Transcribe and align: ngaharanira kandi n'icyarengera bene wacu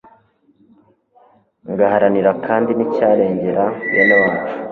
ngaharanira 1.71 2.31
kandi 2.45 2.71
n'icyarengera 2.73 3.65
bene 3.91 4.15
wacu 4.23 4.53